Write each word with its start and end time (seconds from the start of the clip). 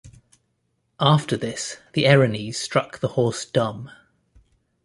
After 0.99 1.37
this, 1.37 1.77
the 1.93 2.05
Erinyes 2.05 2.55
struck 2.55 3.01
the 3.01 3.09
horse 3.09 3.45
dumb. 3.45 3.91